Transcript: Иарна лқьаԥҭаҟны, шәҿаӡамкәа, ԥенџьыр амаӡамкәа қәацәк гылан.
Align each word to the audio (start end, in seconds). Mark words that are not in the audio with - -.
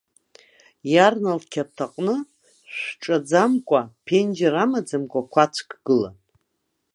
Иарна 0.93 1.31
лқьаԥҭаҟны, 1.41 2.15
шәҿаӡамкәа, 2.79 3.81
ԥенџьыр 4.05 4.55
амаӡамкәа 4.63 5.21
қәацәк 5.31 5.69
гылан. 5.85 6.15